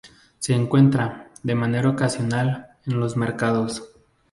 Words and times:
Se 0.39 0.55
encuentra, 0.55 1.29
de 1.43 1.53
manera 1.53 1.87
ocasional, 1.87 2.69
en 2.87 2.99
los 2.99 3.17
mercados. 3.17 3.93